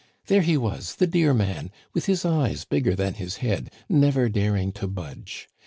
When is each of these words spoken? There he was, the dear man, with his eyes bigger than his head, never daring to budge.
There 0.25 0.41
he 0.41 0.57
was, 0.57 0.95
the 0.95 1.05
dear 1.05 1.31
man, 1.31 1.69
with 1.93 2.07
his 2.07 2.25
eyes 2.25 2.65
bigger 2.65 2.95
than 2.95 3.13
his 3.13 3.35
head, 3.37 3.69
never 3.87 4.29
daring 4.29 4.71
to 4.71 4.87
budge. 4.87 5.47